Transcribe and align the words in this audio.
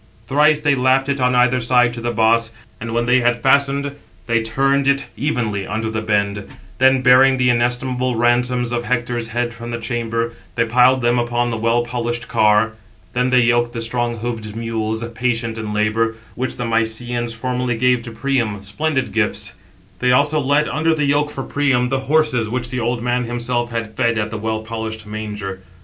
Thrice 0.27 0.59
they 0.61 0.73
lapped 0.73 1.09
it 1.09 1.21
on 1.21 1.35
either 1.35 1.59
side 1.61 1.93
to 1.93 2.01
the 2.01 2.09
boss; 2.09 2.53
and 2.79 2.91
when 2.91 3.05
they 3.05 3.19
had 3.19 3.43
fastened, 3.43 3.91
they 4.25 4.41
turned 4.41 4.87
it 4.87 5.05
evenly 5.15 5.67
under 5.67 5.91
the 5.91 6.01
bend; 6.01 6.47
then, 6.79 7.03
bearing 7.03 7.37
the 7.37 7.51
inestimable 7.51 8.15
ransoms 8.15 8.71
of 8.71 8.83
Hector's 8.85 9.27
head 9.27 9.53
from 9.53 9.69
the 9.69 9.77
chamber, 9.77 10.33
they 10.55 10.65
piled 10.65 11.01
them 11.01 11.19
upon 11.19 11.51
the 11.51 11.57
well 11.57 11.83
polished 11.83 12.27
car. 12.27 12.71
Then 13.13 13.29
they 13.29 13.41
yoked 13.43 13.73
the 13.73 13.79
strong 13.83 14.17
hoofed 14.17 14.55
mules, 14.55 15.03
patient 15.13 15.55
in 15.59 15.71
labour, 15.71 16.15
which 16.33 16.57
the 16.57 16.65
Mysians 16.65 17.35
formerly 17.35 17.77
gave 17.77 18.01
to 18.01 18.11
Priam, 18.11 18.59
splendid 18.63 19.11
gifts. 19.13 19.53
They 19.99 20.11
also 20.11 20.39
led 20.39 20.67
under 20.67 20.95
the 20.95 21.05
yoke 21.05 21.29
for 21.29 21.43
Priam, 21.43 21.89
the 21.89 21.99
horses, 22.09 22.49
which 22.49 22.71
the 22.71 22.79
old 22.79 23.03
man 23.03 23.25
himself 23.25 23.69
had 23.69 23.95
fed 23.95 24.17
at 24.17 24.31
the 24.31 24.39
well 24.39 24.61
polished 24.63 25.05
manger. 25.05 25.61